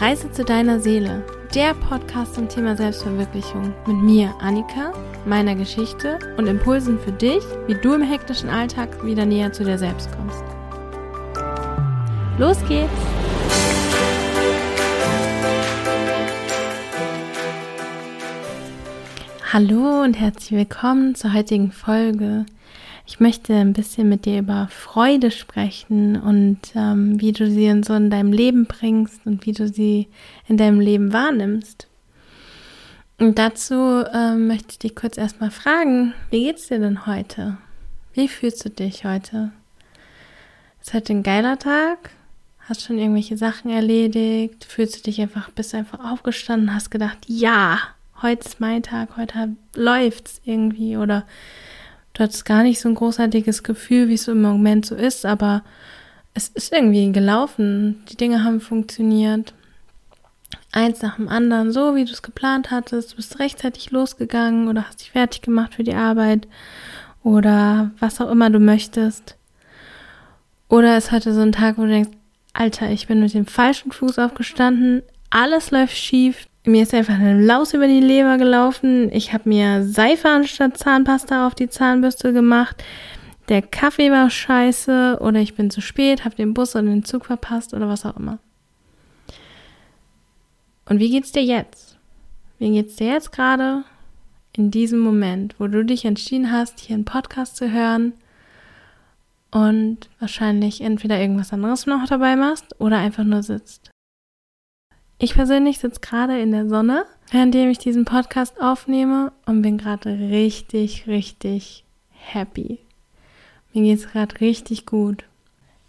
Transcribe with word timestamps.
Reise 0.00 0.32
zu 0.32 0.46
deiner 0.46 0.80
Seele, 0.80 1.22
der 1.54 1.74
Podcast 1.74 2.34
zum 2.34 2.48
Thema 2.48 2.74
Selbstverwirklichung 2.74 3.74
mit 3.86 3.98
mir, 3.98 4.34
Annika, 4.40 4.94
meiner 5.26 5.54
Geschichte 5.54 6.18
und 6.38 6.46
Impulsen 6.46 6.98
für 6.98 7.12
dich, 7.12 7.42
wie 7.66 7.74
du 7.74 7.92
im 7.92 8.00
hektischen 8.00 8.48
Alltag 8.48 9.04
wieder 9.04 9.26
näher 9.26 9.52
zu 9.52 9.62
dir 9.62 9.76
selbst 9.76 10.08
kommst. 10.16 10.42
Los 12.38 12.56
geht's! 12.66 12.90
Hallo 19.52 20.02
und 20.02 20.14
herzlich 20.18 20.52
willkommen 20.52 21.14
zur 21.14 21.34
heutigen 21.34 21.72
Folge. 21.72 22.46
Ich 23.06 23.20
möchte 23.20 23.54
ein 23.54 23.72
bisschen 23.72 24.08
mit 24.08 24.24
dir 24.24 24.38
über 24.38 24.68
Freude 24.70 25.30
sprechen 25.30 26.20
und 26.20 26.58
ähm, 26.74 27.20
wie 27.20 27.32
du 27.32 27.50
sie 27.50 27.66
in 27.66 27.82
so 27.82 27.94
in 27.94 28.10
deinem 28.10 28.32
Leben 28.32 28.66
bringst 28.66 29.26
und 29.26 29.46
wie 29.46 29.52
du 29.52 29.68
sie 29.68 30.08
in 30.46 30.56
deinem 30.56 30.80
Leben 30.80 31.12
wahrnimmst. 31.12 31.88
Und 33.18 33.38
dazu 33.38 34.04
ähm, 34.14 34.46
möchte 34.46 34.70
ich 34.70 34.78
dich 34.78 34.94
kurz 34.96 35.18
erstmal 35.18 35.50
fragen, 35.50 36.14
wie 36.30 36.44
geht's 36.44 36.68
dir 36.68 36.78
denn 36.78 37.06
heute? 37.06 37.58
Wie 38.14 38.28
fühlst 38.28 38.64
du 38.64 38.70
dich 38.70 39.04
heute? 39.04 39.52
Ist 40.80 40.94
heute 40.94 41.12
ein 41.12 41.22
geiler 41.22 41.58
Tag? 41.58 42.10
Hast 42.60 42.82
schon 42.82 42.98
irgendwelche 42.98 43.36
Sachen 43.36 43.70
erledigt? 43.70 44.64
Fühlst 44.64 44.96
du 44.96 45.02
dich 45.02 45.20
einfach, 45.20 45.50
bist 45.50 45.74
einfach 45.74 46.12
aufgestanden, 46.12 46.74
hast 46.74 46.90
gedacht, 46.90 47.18
ja, 47.26 47.78
heute 48.22 48.48
ist 48.48 48.60
mein 48.60 48.82
Tag, 48.82 49.16
heute 49.16 49.56
läuft's 49.74 50.40
irgendwie 50.44 50.96
oder 50.96 51.26
Du 52.20 52.24
hattest 52.24 52.44
gar 52.44 52.64
nicht 52.64 52.78
so 52.78 52.86
ein 52.86 52.96
großartiges 52.96 53.62
Gefühl, 53.62 54.08
wie 54.08 54.14
es 54.14 54.28
im 54.28 54.42
Moment 54.42 54.84
so 54.84 54.94
ist, 54.94 55.24
aber 55.24 55.62
es 56.34 56.48
ist 56.48 56.70
irgendwie 56.70 57.10
gelaufen. 57.12 58.04
Die 58.10 58.16
Dinge 58.18 58.44
haben 58.44 58.60
funktioniert. 58.60 59.54
Eins 60.70 61.00
nach 61.00 61.16
dem 61.16 61.30
anderen, 61.30 61.72
so 61.72 61.94
wie 61.94 62.04
du 62.04 62.12
es 62.12 62.20
geplant 62.20 62.70
hattest. 62.70 63.12
Du 63.12 63.16
bist 63.16 63.38
rechtzeitig 63.38 63.90
losgegangen 63.90 64.68
oder 64.68 64.86
hast 64.86 65.00
dich 65.00 65.12
fertig 65.12 65.40
gemacht 65.40 65.76
für 65.76 65.82
die 65.82 65.94
Arbeit 65.94 66.46
oder 67.22 67.90
was 68.00 68.20
auch 68.20 68.30
immer 68.30 68.50
du 68.50 68.60
möchtest. 68.60 69.36
Oder 70.68 70.98
es 70.98 71.12
hatte 71.12 71.32
so 71.32 71.40
einen 71.40 71.52
Tag, 71.52 71.78
wo 71.78 71.84
du 71.84 71.88
denkst, 71.88 72.10
Alter, 72.52 72.90
ich 72.90 73.06
bin 73.06 73.20
mit 73.20 73.32
dem 73.32 73.46
falschen 73.46 73.92
Fuß 73.92 74.18
aufgestanden, 74.18 75.02
alles 75.30 75.70
läuft 75.70 75.96
schief, 75.96 76.48
mir 76.64 76.82
ist 76.82 76.92
einfach 76.92 77.14
eine 77.14 77.42
Laus 77.42 77.72
über 77.72 77.86
die 77.86 78.00
Leber 78.00 78.36
gelaufen. 78.36 79.10
Ich 79.12 79.32
habe 79.32 79.48
mir 79.48 79.84
Seife 79.84 80.28
anstatt 80.28 80.76
Zahnpasta 80.76 81.46
auf 81.46 81.54
die 81.54 81.68
Zahnbürste 81.68 82.32
gemacht. 82.32 82.82
Der 83.48 83.62
Kaffee 83.62 84.10
war 84.10 84.30
scheiße 84.30 85.18
oder 85.20 85.40
ich 85.40 85.54
bin 85.54 85.70
zu 85.70 85.80
spät, 85.80 86.24
habe 86.24 86.36
den 86.36 86.54
Bus 86.54 86.76
oder 86.76 86.84
den 86.84 87.04
Zug 87.04 87.26
verpasst 87.26 87.74
oder 87.74 87.88
was 87.88 88.04
auch 88.04 88.16
immer. 88.16 88.38
Und 90.88 90.98
wie 90.98 91.10
geht's 91.10 91.32
dir 91.32 91.42
jetzt? 91.42 91.96
Wie 92.58 92.70
geht's 92.70 92.96
dir 92.96 93.08
jetzt 93.08 93.32
gerade 93.32 93.84
in 94.54 94.70
diesem 94.70 95.00
Moment, 95.00 95.54
wo 95.58 95.66
du 95.66 95.84
dich 95.84 96.04
entschieden 96.04 96.52
hast, 96.52 96.80
hier 96.80 96.94
einen 96.94 97.04
Podcast 97.04 97.56
zu 97.56 97.72
hören 97.72 98.12
und 99.50 100.08
wahrscheinlich 100.18 100.80
entweder 100.82 101.18
irgendwas 101.18 101.52
anderes 101.52 101.86
noch 101.86 102.06
dabei 102.06 102.36
machst 102.36 102.78
oder 102.78 102.98
einfach 102.98 103.24
nur 103.24 103.42
sitzt? 103.42 103.90
Ich 105.22 105.34
persönlich 105.34 105.78
sitze 105.78 106.00
gerade 106.00 106.40
in 106.40 106.50
der 106.50 106.66
Sonne, 106.66 107.04
währenddem 107.30 107.68
ich 107.68 107.76
diesen 107.76 108.06
Podcast 108.06 108.58
aufnehme 108.58 109.32
und 109.44 109.60
bin 109.60 109.76
gerade 109.76 110.18
richtig, 110.18 111.06
richtig 111.06 111.84
happy. 112.08 112.78
Mir 113.74 113.82
geht 113.82 113.98
es 113.98 114.10
gerade 114.10 114.40
richtig 114.40 114.86
gut. 114.86 115.24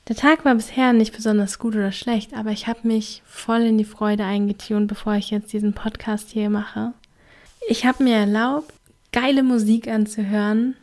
Der 0.10 0.18
Tag 0.18 0.44
war 0.44 0.54
bisher 0.54 0.92
nicht 0.92 1.16
besonders 1.16 1.60
gut 1.60 1.76
oder 1.76 1.94
schlecht, 1.94 2.34
aber 2.34 2.50
ich 2.50 2.68
habe 2.68 2.86
mich 2.86 3.24
voll 3.26 3.62
in 3.62 3.78
die 3.78 3.86
Freude 3.86 4.26
eingetunt, 4.26 4.90
bevor 4.90 5.14
ich 5.14 5.32
jetzt 5.32 5.54
diesen 5.54 5.72
Podcast 5.72 6.32
hier 6.32 6.50
mache. 6.50 6.92
Ich 7.70 7.86
habe 7.86 8.04
mir 8.04 8.18
erlaubt, 8.18 8.74
geile 9.14 9.44
Musik 9.44 9.88
anzuhören, 9.88 10.76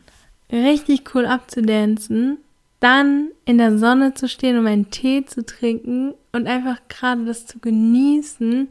richtig 0.51 1.13
cool 1.13 1.27
abzudancen 1.27 2.39
dann 2.79 3.29
in 3.45 3.57
der 3.57 3.77
Sonne 3.77 4.13
zu 4.13 4.29
stehen, 4.29 4.57
um 4.57 4.65
einen 4.65 4.89
Tee 4.89 5.25
zu 5.25 5.45
trinken 5.45 6.13
und 6.31 6.47
einfach 6.47 6.79
gerade 6.87 7.25
das 7.25 7.45
zu 7.45 7.59
genießen, 7.59 8.69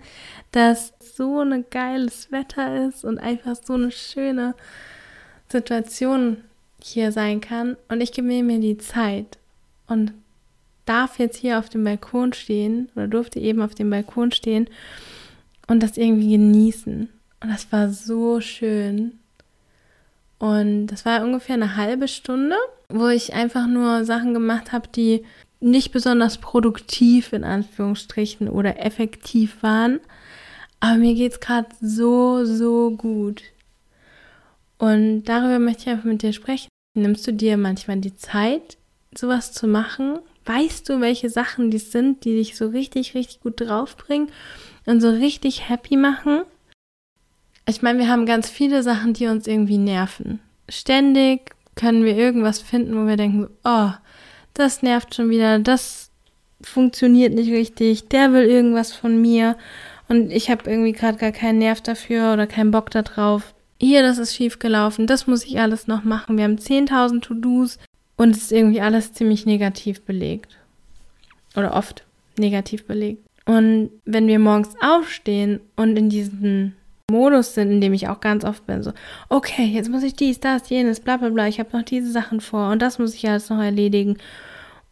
dass 0.52 0.94
so 1.00 1.40
ein 1.40 1.64
geiles 1.70 2.32
Wetter 2.32 2.88
ist 2.88 3.04
und 3.04 3.18
einfach 3.18 3.56
so 3.62 3.74
eine 3.74 3.90
schöne 3.90 4.54
Situation 5.50 6.38
hier 6.82 7.12
sein 7.12 7.40
kann. 7.40 7.76
Und 7.88 8.00
ich 8.00 8.12
gebe 8.12 8.26
mir 8.26 8.60
die 8.60 8.78
Zeit 8.78 9.38
und 9.86 10.12
darf 10.86 11.18
jetzt 11.18 11.36
hier 11.36 11.58
auf 11.58 11.68
dem 11.68 11.84
Balkon 11.84 12.32
stehen 12.32 12.88
oder 12.94 13.08
durfte 13.08 13.40
eben 13.40 13.60
auf 13.60 13.74
dem 13.74 13.90
Balkon 13.90 14.32
stehen 14.32 14.70
und 15.66 15.82
das 15.82 15.98
irgendwie 15.98 16.32
genießen. 16.32 17.10
Und 17.40 17.48
das 17.50 17.70
war 17.70 17.90
so 17.90 18.40
schön. 18.40 19.18
Und 20.38 20.86
das 20.86 21.04
war 21.04 21.22
ungefähr 21.22 21.54
eine 21.54 21.76
halbe 21.76 22.08
Stunde, 22.08 22.56
wo 22.88 23.08
ich 23.08 23.34
einfach 23.34 23.66
nur 23.66 24.04
Sachen 24.04 24.34
gemacht 24.34 24.72
habe, 24.72 24.88
die 24.88 25.24
nicht 25.60 25.90
besonders 25.92 26.38
produktiv 26.38 27.32
in 27.32 27.44
Anführungsstrichen 27.44 28.48
oder 28.48 28.84
effektiv 28.84 29.62
waren. 29.62 30.00
Aber 30.80 30.96
mir 30.96 31.14
geht 31.14 31.32
es 31.32 31.40
gerade 31.40 31.68
so, 31.80 32.44
so 32.44 32.92
gut. 32.92 33.42
Und 34.78 35.24
darüber 35.24 35.58
möchte 35.58 35.82
ich 35.82 35.88
einfach 35.88 36.04
mit 36.04 36.22
dir 36.22 36.32
sprechen. 36.32 36.68
Nimmst 36.94 37.26
du 37.26 37.32
dir 37.32 37.56
manchmal 37.56 37.98
die 37.98 38.16
Zeit, 38.16 38.76
sowas 39.14 39.52
zu 39.52 39.66
machen? 39.66 40.20
Weißt 40.44 40.88
du, 40.88 41.00
welche 41.00 41.28
Sachen 41.28 41.70
die 41.70 41.78
sind, 41.78 42.24
die 42.24 42.36
dich 42.36 42.56
so 42.56 42.68
richtig, 42.68 43.14
richtig 43.14 43.40
gut 43.40 43.60
draufbringen 43.60 44.30
und 44.86 45.00
so 45.00 45.10
richtig 45.10 45.68
happy 45.68 45.96
machen? 45.96 46.42
Ich 47.68 47.82
meine, 47.82 47.98
wir 47.98 48.08
haben 48.08 48.24
ganz 48.24 48.48
viele 48.48 48.82
Sachen, 48.82 49.12
die 49.12 49.26
uns 49.26 49.46
irgendwie 49.46 49.76
nerven. 49.76 50.40
Ständig 50.70 51.54
können 51.74 52.02
wir 52.02 52.16
irgendwas 52.16 52.60
finden, 52.60 52.96
wo 52.96 53.06
wir 53.06 53.18
denken, 53.18 53.48
oh, 53.62 53.90
das 54.54 54.82
nervt 54.82 55.14
schon 55.14 55.28
wieder, 55.28 55.58
das 55.58 56.10
funktioniert 56.62 57.34
nicht 57.34 57.50
richtig, 57.50 58.08
der 58.08 58.32
will 58.32 58.44
irgendwas 58.44 58.94
von 58.94 59.20
mir 59.20 59.58
und 60.08 60.32
ich 60.32 60.50
habe 60.50 60.68
irgendwie 60.68 60.92
gerade 60.92 61.18
gar 61.18 61.30
keinen 61.30 61.58
Nerv 61.58 61.82
dafür 61.82 62.32
oder 62.32 62.46
keinen 62.46 62.70
Bock 62.70 62.90
darauf. 62.90 63.54
Hier, 63.78 64.00
das 64.00 64.16
ist 64.16 64.34
schief 64.34 64.58
gelaufen, 64.58 65.06
das 65.06 65.26
muss 65.26 65.44
ich 65.44 65.60
alles 65.60 65.86
noch 65.86 66.04
machen. 66.04 66.38
Wir 66.38 66.44
haben 66.44 66.56
10.000 66.56 67.20
To-Dos 67.20 67.78
und 68.16 68.30
es 68.30 68.44
ist 68.44 68.52
irgendwie 68.52 68.80
alles 68.80 69.12
ziemlich 69.12 69.44
negativ 69.44 70.00
belegt. 70.00 70.56
Oder 71.54 71.76
oft 71.76 72.04
negativ 72.38 72.86
belegt. 72.86 73.22
Und 73.44 73.90
wenn 74.06 74.26
wir 74.26 74.38
morgens 74.38 74.70
aufstehen 74.80 75.60
und 75.76 75.96
in 75.96 76.08
diesen 76.08 76.74
Modus 77.10 77.54
sind, 77.54 77.70
in 77.70 77.80
dem 77.80 77.94
ich 77.94 78.08
auch 78.08 78.20
ganz 78.20 78.44
oft 78.44 78.66
bin. 78.66 78.82
So, 78.82 78.92
okay, 79.30 79.64
jetzt 79.64 79.90
muss 79.90 80.02
ich 80.02 80.14
dies, 80.14 80.40
das, 80.40 80.68
jenes, 80.68 81.00
bla 81.00 81.16
bla 81.16 81.30
bla, 81.30 81.48
ich 81.48 81.58
habe 81.58 81.74
noch 81.74 81.82
diese 81.82 82.10
Sachen 82.10 82.40
vor 82.40 82.70
und 82.70 82.82
das 82.82 82.98
muss 82.98 83.14
ich 83.14 83.26
alles 83.26 83.48
noch 83.48 83.62
erledigen. 83.62 84.18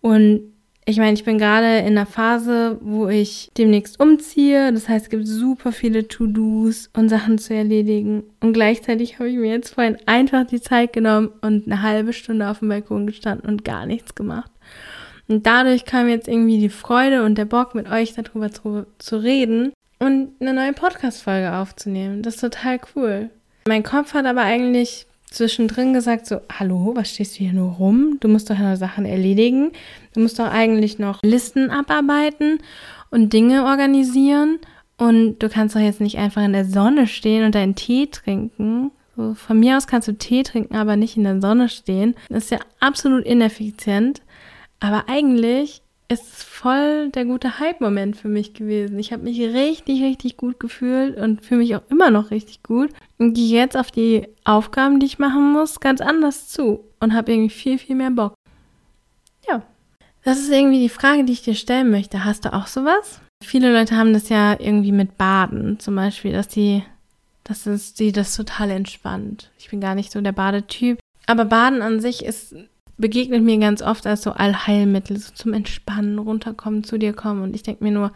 Und 0.01 0.41
ich 0.87 0.97
meine, 0.97 1.13
ich 1.13 1.25
bin 1.25 1.37
gerade 1.37 1.79
in 1.79 1.89
einer 1.89 2.07
Phase, 2.07 2.79
wo 2.81 3.09
ich 3.09 3.51
demnächst 3.59 4.01
umziehe. 4.01 4.73
Das 4.73 4.89
heißt, 4.89 5.07
es 5.07 5.11
gibt 5.11 5.27
super 5.27 5.73
viele 5.73 6.07
To-Dos 6.09 6.91
und 6.95 7.09
Sachen 7.09 7.39
zu 7.39 7.55
erledigen. 7.55 8.23
Und 8.41 8.53
gleichzeitig 8.53 9.19
habe 9.19 9.29
ich 9.29 9.37
mir 9.37 9.51
jetzt 9.51 9.75
vorhin 9.75 9.99
einfach 10.07 10.47
die 10.47 10.61
Zeit 10.61 10.93
genommen 10.93 11.33
und 11.43 11.67
eine 11.67 11.83
halbe 11.83 12.13
Stunde 12.13 12.49
auf 12.49 12.61
dem 12.61 12.69
Balkon 12.69 13.07
gestanden 13.09 13.49
und 13.49 13.65
gar 13.65 13.85
nichts 13.85 14.15
gemacht. 14.15 14.51
Und 15.27 15.45
dadurch 15.45 15.85
kam 15.85 16.09
jetzt 16.09 16.29
irgendwie 16.29 16.61
die 16.61 16.69
Freude 16.69 17.25
und 17.25 17.37
der 17.37 17.47
Bock, 17.47 17.75
mit 17.75 17.91
euch 17.91 18.15
darüber 18.15 18.53
zu, 18.53 18.87
zu 18.99 19.17
reden 19.17 19.73
und 19.99 20.33
eine 20.41 20.55
neue 20.55 20.73
Podcast-Folge 20.73 21.55
aufzunehmen. 21.55 22.23
Das 22.23 22.35
ist 22.35 22.41
total 22.41 22.81
cool. 22.95 23.31
Mein 23.67 23.83
Kopf 23.83 24.15
hat 24.15 24.27
aber 24.27 24.43
eigentlich 24.43 25.07
zwischendrin 25.31 25.93
gesagt 25.93 26.27
so, 26.27 26.41
hallo, 26.59 26.93
was 26.95 27.11
stehst 27.11 27.35
du 27.35 27.45
hier 27.45 27.53
nur 27.53 27.73
rum? 27.73 28.19
Du 28.21 28.29
musst 28.29 28.49
doch 28.49 28.59
noch 28.59 28.77
Sachen 28.77 29.05
erledigen. 29.05 29.73
Du 30.15 30.21
musst 30.21 30.39
doch 30.39 30.51
eigentlich 30.51 30.99
noch 30.99 31.23
Listen 31.23 31.71
abarbeiten 31.71 32.59
und 33.11 33.33
Dinge 33.33 33.65
organisieren. 33.65 34.59
Und 34.99 35.41
du 35.41 35.49
kannst 35.49 35.77
doch 35.77 35.81
jetzt 35.81 36.01
nicht 36.01 36.19
einfach 36.19 36.43
in 36.43 36.53
der 36.53 36.65
Sonne 36.65 37.07
stehen 37.07 37.45
und 37.45 37.55
deinen 37.55 37.75
Tee 37.75 38.07
trinken. 38.07 38.93
So, 39.17 39.35
von 39.35 39.59
mir 39.59 39.77
aus 39.77 39.87
kannst 39.87 40.09
du 40.09 40.13
Tee 40.13 40.43
trinken, 40.43 40.77
aber 40.77 40.97
nicht 40.97 41.17
in 41.17 41.25
der 41.25 41.41
Sonne 41.41 41.69
stehen. 41.69 42.15
Das 42.29 42.45
ist 42.45 42.51
ja 42.51 42.59
absolut 42.81 43.25
ineffizient. 43.25 44.23
Aber 44.81 45.05
eigentlich 45.09 45.83
ist 46.09 46.23
es 46.23 46.43
voll 46.43 47.11
der 47.11 47.25
gute 47.25 47.59
Hype-Moment 47.59 48.17
für 48.17 48.29
mich 48.29 48.55
gewesen. 48.55 48.99
Ich 48.99 49.13
habe 49.13 49.25
mich 49.25 49.41
richtig, 49.41 50.03
richtig 50.03 50.37
gut 50.37 50.61
gefühlt 50.61 51.17
und 51.17 51.45
fühle 51.45 51.61
mich 51.61 51.75
auch 51.75 51.83
immer 51.89 52.11
noch 52.11 52.31
richtig 52.31 52.63
gut 52.63 52.91
und 53.19 53.35
gehe 53.35 53.59
jetzt 53.59 53.77
auf 53.77 53.91
die 53.91 54.29
Aufgaben, 54.45 55.01
die 55.01 55.07
ich 55.07 55.19
machen 55.19 55.53
muss, 55.53 55.81
ganz 55.81 56.01
anders 56.01 56.49
zu 56.49 56.85
und 57.01 57.15
habe 57.15 57.33
irgendwie 57.33 57.55
viel, 57.55 57.79
viel 57.79 57.97
mehr 57.97 58.11
Bock. 58.11 58.35
Ja, 59.49 59.63
das 60.23 60.39
ist 60.39 60.51
irgendwie 60.51 60.81
die 60.81 60.89
Frage, 60.89 61.25
die 61.25 61.33
ich 61.33 61.43
dir 61.43 61.55
stellen 61.55 61.91
möchte. 61.91 62.25
Hast 62.25 62.45
du 62.45 62.53
auch 62.53 62.69
sowas? 62.69 63.21
Viele 63.45 63.73
Leute 63.73 63.97
haben 63.97 64.13
das 64.13 64.29
ja 64.29 64.59
irgendwie 64.59 64.93
mit 64.93 65.19
Baden 65.19 65.79
zum 65.81 65.97
Beispiel, 65.97 66.33
dass 66.33 66.49
die, 66.49 66.85
dass 67.45 67.67
es 67.67 67.97
sie 67.97 68.13
das 68.13 68.35
total 68.35 68.71
entspannt. 68.71 69.51
Ich 69.59 69.71
bin 69.71 69.81
gar 69.81 69.95
nicht 69.95 70.13
so 70.13 70.21
der 70.21 70.33
Badetyp. 70.33 71.01
Aber 71.27 71.45
Baden 71.45 71.83
an 71.83 72.01
sich 72.01 72.25
ist 72.25 72.55
begegnet 72.99 73.43
mir 73.43 73.59
ganz 73.59 73.83
oft 73.83 74.07
als 74.07 74.23
so 74.23 74.33
Allheilmittel, 74.33 75.19
so 75.19 75.33
zum 75.33 75.53
Entspannen, 75.53 76.19
runterkommen, 76.19 76.85
zu 76.85 76.99
dir 76.99 77.13
kommen. 77.13 77.43
Und 77.43 77.55
ich 77.55 77.63
denke 77.63 77.85
mir 77.85 77.93
nur, 77.93 78.13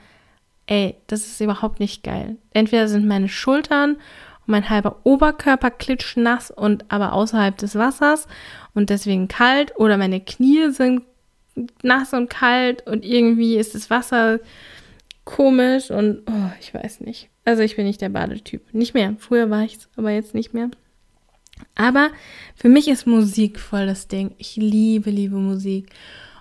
ey, 0.67 0.97
das 1.07 1.27
ist 1.27 1.41
überhaupt 1.41 1.81
nicht 1.81 2.03
geil. 2.03 2.37
Entweder 2.53 2.89
sind 2.89 3.07
meine 3.07 3.29
Schultern 3.29 3.93
und 3.93 4.49
mein 4.49 4.71
halber 4.71 5.01
Oberkörper 5.05 5.71
klitschnass 5.71 6.51
und 6.51 6.91
aber 6.91 7.13
außerhalb 7.13 7.57
des 7.59 7.75
Wassers 7.75 8.27
und 8.75 8.91
deswegen 8.91 9.29
kalt 9.29 9.77
oder 9.77 9.97
meine 9.97 10.21
Knie 10.21 10.71
sind 10.71 11.03
nass 11.83 12.15
und 12.15 12.31
kalt 12.31 12.87
und 12.87 13.05
irgendwie 13.05 13.57
ist 13.57 13.75
das 13.75 13.91
Wasser 13.91 14.39
komisch 15.25 15.91
und 15.91 16.23
oh, 16.27 16.51
ich 16.61 16.73
weiß 16.73 17.01
nicht. 17.01 17.29
Also 17.45 17.63
ich 17.63 17.77
bin 17.77 17.87
nicht 17.87 18.01
der 18.01 18.09
Badetyp. 18.09 18.63
Nicht 18.73 18.95
mehr. 18.95 19.17
Früher 19.19 19.51
war 19.51 19.65
ich 19.65 19.77
es, 19.77 19.89
aber 19.97 20.11
jetzt 20.11 20.35
nicht 20.35 20.55
mehr. 20.55 20.71
Aber 21.75 22.11
für 22.55 22.69
mich 22.69 22.89
ist 22.89 23.07
Musik 23.07 23.59
voll 23.59 23.87
das 23.87 24.09
Ding. 24.09 24.35
Ich 24.39 24.57
liebe, 24.57 25.11
liebe 25.11 25.37
Musik. 25.37 25.91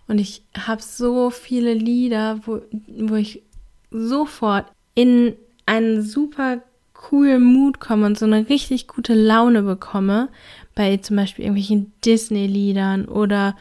Und 0.08 0.20
ich 0.20 0.44
habe 0.58 0.82
so 0.82 1.30
viele 1.30 1.74
Lieder, 1.74 2.40
wo, 2.46 2.62
wo 2.88 3.16
ich 3.16 3.44
sofort 3.92 4.66
in 4.96 5.36
einen 5.66 6.02
super 6.02 6.62
coolen 6.94 7.44
Mut 7.44 7.80
komme 7.80 8.06
und 8.06 8.18
so 8.18 8.26
eine 8.26 8.50
richtig 8.50 8.88
gute 8.88 9.14
Laune 9.14 9.64
bekomme. 9.64 10.30
Bei 10.76 10.98
zum 10.98 11.16
Beispiel 11.16 11.46
irgendwelchen 11.46 11.94
Disney-Liedern 12.04 13.06
oder 13.06 13.56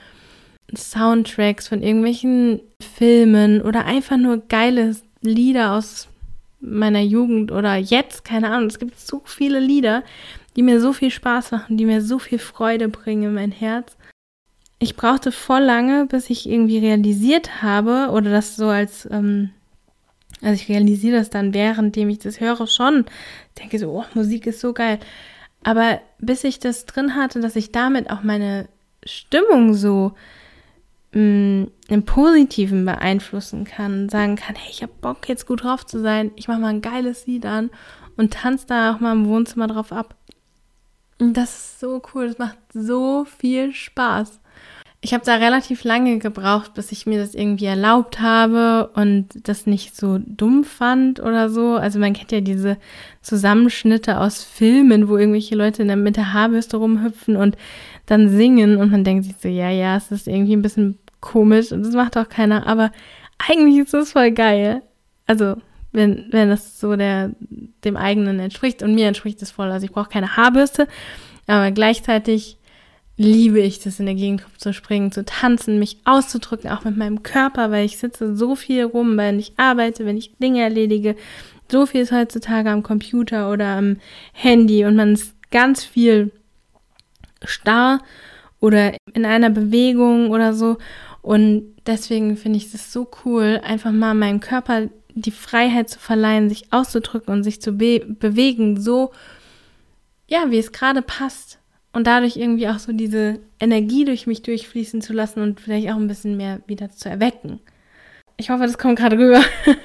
Soundtracks 0.74 1.68
von 1.68 1.82
irgendwelchen 1.82 2.60
Filmen 2.96 3.62
oder 3.62 3.84
einfach 3.84 4.16
nur 4.16 4.38
geile 4.48 4.96
Lieder 5.20 5.74
aus 5.74 6.08
meiner 6.60 7.00
Jugend 7.00 7.52
oder 7.52 7.76
jetzt, 7.76 8.24
keine 8.24 8.50
Ahnung. 8.50 8.68
Es 8.68 8.78
gibt 8.78 8.98
so 8.98 9.22
viele 9.24 9.60
Lieder, 9.60 10.02
die 10.58 10.64
mir 10.64 10.80
so 10.80 10.92
viel 10.92 11.12
Spaß 11.12 11.52
machen, 11.52 11.76
die 11.76 11.84
mir 11.84 12.02
so 12.02 12.18
viel 12.18 12.40
Freude 12.40 12.88
bringen 12.88 13.22
in 13.22 13.34
mein 13.34 13.52
Herz. 13.52 13.96
Ich 14.80 14.96
brauchte 14.96 15.30
voll 15.30 15.62
lange, 15.62 16.06
bis 16.06 16.30
ich 16.30 16.48
irgendwie 16.48 16.78
realisiert 16.78 17.62
habe 17.62 18.10
oder 18.10 18.32
das 18.32 18.56
so 18.56 18.66
als, 18.66 19.08
ähm, 19.08 19.50
also 20.42 20.60
ich 20.60 20.68
realisiere 20.68 21.18
das 21.18 21.30
dann, 21.30 21.54
währenddem 21.54 22.08
ich 22.08 22.18
das 22.18 22.40
höre, 22.40 22.66
schon. 22.66 23.04
Denke 23.56 23.78
so, 23.78 23.90
oh, 23.90 24.04
Musik 24.14 24.48
ist 24.48 24.58
so 24.58 24.72
geil. 24.72 24.98
Aber 25.62 26.00
bis 26.18 26.42
ich 26.42 26.58
das 26.58 26.86
drin 26.86 27.14
hatte, 27.14 27.38
dass 27.38 27.54
ich 27.54 27.70
damit 27.70 28.10
auch 28.10 28.24
meine 28.24 28.68
Stimmung 29.04 29.74
so 29.74 30.14
mh, 31.12 31.20
mm, 31.20 31.70
im 31.86 32.04
Positiven 32.04 32.84
beeinflussen 32.84 33.62
kann, 33.62 34.08
sagen 34.08 34.34
kann, 34.34 34.56
hey, 34.56 34.70
ich 34.72 34.82
hab 34.82 35.00
Bock 35.02 35.28
jetzt 35.28 35.46
gut 35.46 35.62
drauf 35.62 35.86
zu 35.86 36.00
sein, 36.00 36.32
ich 36.34 36.48
mache 36.48 36.58
mal 36.58 36.74
ein 36.74 36.82
geiles 36.82 37.28
Lied 37.28 37.46
an 37.46 37.70
und 38.16 38.32
tanze 38.32 38.66
da 38.66 38.92
auch 38.92 38.98
mal 38.98 39.12
im 39.12 39.28
Wohnzimmer 39.28 39.68
drauf 39.68 39.92
ab. 39.92 40.16
Und 41.20 41.36
das 41.36 41.50
ist 41.50 41.80
so 41.80 42.00
cool, 42.14 42.28
das 42.28 42.38
macht 42.38 42.58
so 42.72 43.24
viel 43.24 43.72
Spaß. 43.72 44.40
Ich 45.00 45.14
habe 45.14 45.24
da 45.24 45.36
relativ 45.36 45.84
lange 45.84 46.18
gebraucht, 46.18 46.74
bis 46.74 46.90
ich 46.90 47.06
mir 47.06 47.20
das 47.20 47.34
irgendwie 47.34 47.66
erlaubt 47.66 48.18
habe 48.20 48.90
und 48.94 49.28
das 49.46 49.66
nicht 49.66 49.94
so 49.94 50.18
dumm 50.18 50.64
fand 50.64 51.20
oder 51.20 51.50
so. 51.50 51.74
Also 51.74 52.00
man 52.00 52.14
kennt 52.14 52.32
ja 52.32 52.40
diese 52.40 52.78
Zusammenschnitte 53.22 54.18
aus 54.18 54.42
Filmen, 54.42 55.08
wo 55.08 55.16
irgendwelche 55.16 55.54
Leute 55.54 55.82
in 55.82 55.88
der, 55.88 55.96
mit 55.96 56.16
der 56.16 56.32
Haarbürste 56.32 56.78
rumhüpfen 56.78 57.36
und 57.36 57.56
dann 58.06 58.28
singen 58.28 58.76
und 58.76 58.90
man 58.90 59.04
denkt 59.04 59.24
sich 59.24 59.36
so, 59.40 59.48
ja, 59.48 59.70
ja, 59.70 59.96
es 59.96 60.10
ist 60.10 60.26
irgendwie 60.26 60.56
ein 60.56 60.62
bisschen 60.62 60.98
komisch 61.20 61.70
und 61.70 61.84
das 61.84 61.94
macht 61.94 62.16
auch 62.16 62.28
keiner, 62.28 62.66
aber 62.66 62.90
eigentlich 63.38 63.78
ist 63.78 63.94
das 63.94 64.12
voll 64.12 64.32
geil. 64.32 64.82
Also 65.26 65.56
wenn, 65.92 66.26
wenn 66.30 66.48
das 66.48 66.80
so 66.80 66.96
der, 66.96 67.32
dem 67.84 67.96
eigenen 67.96 68.40
entspricht 68.40 68.82
und 68.82 68.94
mir 68.94 69.08
entspricht 69.08 69.40
es 69.42 69.50
voll. 69.50 69.70
Also 69.70 69.86
ich 69.86 69.92
brauche 69.92 70.10
keine 70.10 70.36
Haarbürste, 70.36 70.86
aber 71.46 71.70
gleichzeitig 71.70 72.58
liebe 73.16 73.58
ich 73.60 73.80
das, 73.80 73.98
in 73.98 74.06
der 74.06 74.14
Gegend 74.14 74.44
zu 74.58 74.72
springen, 74.72 75.10
zu 75.10 75.24
tanzen, 75.24 75.78
mich 75.78 75.98
auszudrücken, 76.04 76.70
auch 76.70 76.84
mit 76.84 76.96
meinem 76.96 77.24
Körper, 77.24 77.70
weil 77.70 77.84
ich 77.84 77.98
sitze 77.98 78.36
so 78.36 78.54
viel 78.54 78.84
rum, 78.84 79.16
wenn 79.16 79.40
ich 79.40 79.54
arbeite, 79.56 80.06
wenn 80.06 80.16
ich 80.16 80.36
Dinge 80.38 80.62
erledige. 80.62 81.16
So 81.70 81.84
viel 81.84 82.02
ist 82.02 82.12
heutzutage 82.12 82.70
am 82.70 82.84
Computer 82.84 83.50
oder 83.50 83.76
am 83.76 83.96
Handy 84.32 84.84
und 84.84 84.94
man 84.94 85.14
ist 85.14 85.34
ganz 85.50 85.84
viel 85.84 86.30
starr 87.44 88.00
oder 88.60 88.94
in 89.14 89.26
einer 89.26 89.50
Bewegung 89.50 90.30
oder 90.30 90.54
so. 90.54 90.78
Und 91.20 91.74
deswegen 91.86 92.36
finde 92.36 92.58
ich 92.58 92.72
es 92.72 92.92
so 92.92 93.08
cool, 93.24 93.60
einfach 93.64 93.90
mal 93.90 94.14
meinem 94.14 94.40
Körper 94.40 94.88
die 95.20 95.30
Freiheit 95.30 95.88
zu 95.88 95.98
verleihen, 95.98 96.48
sich 96.48 96.72
auszudrücken 96.72 97.32
und 97.32 97.42
sich 97.42 97.60
zu 97.60 97.72
be 97.72 98.00
bewegen, 98.06 98.80
so, 98.80 99.12
ja, 100.28 100.50
wie 100.50 100.58
es 100.58 100.72
gerade 100.72 101.02
passt 101.02 101.58
und 101.92 102.06
dadurch 102.06 102.36
irgendwie 102.36 102.68
auch 102.68 102.78
so 102.78 102.92
diese 102.92 103.40
Energie 103.60 104.04
durch 104.04 104.26
mich 104.26 104.42
durchfließen 104.42 105.00
zu 105.00 105.12
lassen 105.12 105.40
und 105.40 105.60
vielleicht 105.60 105.90
auch 105.90 105.96
ein 105.96 106.08
bisschen 106.08 106.36
mehr 106.36 106.60
wieder 106.66 106.90
zu 106.90 107.08
erwecken. 107.08 107.60
Ich 108.36 108.50
hoffe, 108.50 108.64
das 108.64 108.78
kommt 108.78 108.98
gerade 108.98 109.18
rüber. 109.18 109.42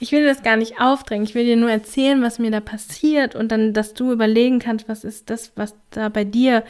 Ich 0.00 0.12
will 0.12 0.24
das 0.24 0.42
gar 0.42 0.56
nicht 0.56 0.80
aufdrängen. 0.80 1.24
Ich 1.24 1.34
will 1.34 1.44
dir 1.44 1.56
nur 1.56 1.70
erzählen, 1.70 2.22
was 2.22 2.38
mir 2.38 2.50
da 2.50 2.60
passiert 2.60 3.34
und 3.34 3.52
dann, 3.52 3.74
dass 3.74 3.94
du 3.94 4.12
überlegen 4.12 4.60
kannst, 4.60 4.88
was 4.88 5.04
ist 5.04 5.28
das, 5.28 5.52
was 5.56 5.74
da 5.90 6.08
bei 6.08 6.24
dir, 6.24 6.64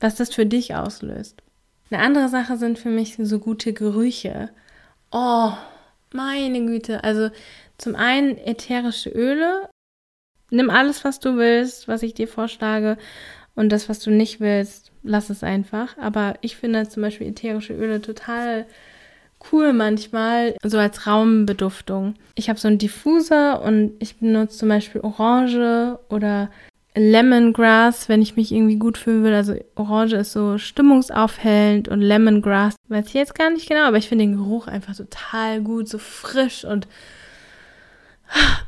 was 0.00 0.16
das 0.16 0.34
für 0.34 0.46
dich 0.46 0.74
auslöst. 0.74 1.42
Eine 1.90 2.02
andere 2.02 2.28
Sache 2.28 2.56
sind 2.56 2.78
für 2.78 2.88
mich 2.88 3.16
so 3.20 3.38
gute 3.38 3.72
Gerüche. 3.72 4.50
Oh, 5.12 5.52
meine 6.14 6.64
Güte. 6.64 7.04
Also 7.04 7.30
zum 7.78 7.96
einen 7.96 8.36
ätherische 8.38 9.10
Öle. 9.10 9.68
Nimm 10.50 10.70
alles, 10.70 11.04
was 11.04 11.20
du 11.20 11.36
willst, 11.36 11.88
was 11.88 12.02
ich 12.02 12.14
dir 12.14 12.28
vorschlage. 12.28 12.98
Und 13.54 13.70
das, 13.70 13.88
was 13.88 14.00
du 14.00 14.10
nicht 14.10 14.40
willst, 14.40 14.92
lass 15.02 15.30
es 15.30 15.42
einfach. 15.42 15.96
Aber 15.98 16.34
ich 16.40 16.56
finde 16.56 16.88
zum 16.88 17.02
Beispiel 17.02 17.28
ätherische 17.28 17.74
Öle 17.74 18.00
total 18.00 18.66
cool 19.52 19.72
manchmal, 19.72 20.54
so 20.62 20.78
als 20.78 21.06
Raumbeduftung. 21.06 22.14
Ich 22.34 22.48
habe 22.48 22.58
so 22.58 22.68
einen 22.68 22.78
Diffuser 22.78 23.62
und 23.62 23.92
ich 23.98 24.16
benutze 24.16 24.58
zum 24.58 24.68
Beispiel 24.68 25.00
Orange 25.00 25.98
oder 26.08 26.50
Lemongrass, 26.94 28.08
wenn 28.08 28.20
ich 28.20 28.36
mich 28.36 28.52
irgendwie 28.52 28.76
gut 28.76 28.98
fühlen 28.98 29.22
will. 29.22 29.34
Also 29.34 29.54
Orange 29.76 30.16
ist 30.16 30.32
so 30.32 30.58
stimmungsaufhellend 30.58 31.88
und 31.88 32.00
Lemongrass 32.00 32.74
weiß 32.88 33.06
ich 33.06 33.14
jetzt 33.14 33.34
gar 33.34 33.50
nicht 33.50 33.68
genau, 33.68 33.86
aber 33.86 33.98
ich 33.98 34.08
finde 34.08 34.24
den 34.24 34.36
Geruch 34.36 34.66
einfach 34.66 34.96
total 34.96 35.60
gut, 35.60 35.88
so 35.88 35.98
frisch 35.98 36.64
und 36.64 36.88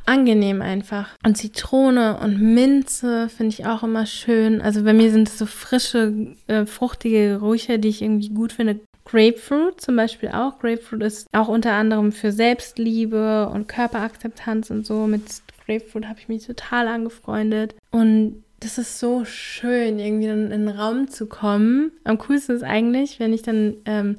angenehm 0.05 0.61
einfach. 0.61 1.09
Und 1.25 1.37
Zitrone 1.37 2.17
und 2.19 2.39
Minze 2.39 3.29
finde 3.29 3.53
ich 3.53 3.65
auch 3.65 3.83
immer 3.83 4.05
schön. 4.05 4.61
Also 4.61 4.83
bei 4.83 4.93
mir 4.93 5.11
sind 5.11 5.27
es 5.27 5.37
so 5.37 5.45
frische, 5.45 6.35
äh, 6.47 6.65
fruchtige 6.65 7.39
Gerüche, 7.39 7.79
die 7.79 7.89
ich 7.89 8.01
irgendwie 8.01 8.29
gut 8.29 8.53
finde. 8.53 8.79
Grapefruit 9.05 9.81
zum 9.81 9.95
Beispiel 9.95 10.29
auch. 10.29 10.59
Grapefruit 10.59 11.03
ist 11.03 11.27
auch 11.33 11.49
unter 11.49 11.73
anderem 11.73 12.11
für 12.11 12.31
Selbstliebe 12.31 13.49
und 13.49 13.67
Körperakzeptanz 13.67 14.69
und 14.69 14.85
so. 14.85 15.07
Mit 15.07 15.23
Grapefruit 15.65 16.05
habe 16.05 16.19
ich 16.19 16.27
mich 16.27 16.45
total 16.45 16.87
angefreundet. 16.87 17.75
Und 17.91 18.43
das 18.59 18.77
ist 18.77 18.99
so 18.99 19.25
schön, 19.25 19.99
irgendwie 19.99 20.27
in, 20.27 20.47
in 20.47 20.67
einen 20.67 20.69
Raum 20.69 21.09
zu 21.09 21.27
kommen. 21.27 21.91
Am 22.03 22.17
coolsten 22.17 22.55
ist 22.55 22.63
eigentlich, 22.63 23.19
wenn 23.19 23.33
ich 23.33 23.41
dann 23.41 23.75
ähm, 23.85 24.17